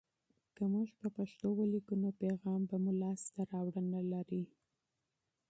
که 0.55 0.63
موږ 0.73 0.87
په 0.99 1.07
پښتو 1.17 1.47
ولیکو، 1.59 1.93
نو 2.03 2.09
پیغام 2.21 2.61
به 2.69 2.75
مو 2.83 2.91
لاسته 3.01 3.39
راوړنه 3.51 4.01
لري. 4.11 4.43